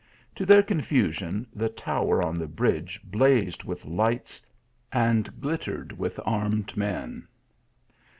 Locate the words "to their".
0.37-0.63